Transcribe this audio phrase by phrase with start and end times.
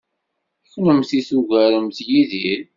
[0.71, 2.61] Kennemti tugaremt Yidir.